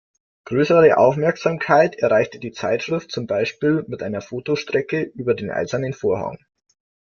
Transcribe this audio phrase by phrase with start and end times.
[0.45, 6.39] Größere Aufmerksamkeit erreichte die Zeitschrift zum Beispiel mit einer Fotostrecke über den Eisernen Vorhang.